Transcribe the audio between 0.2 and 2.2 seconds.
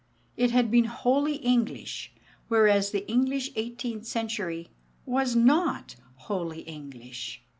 It had been wholly English,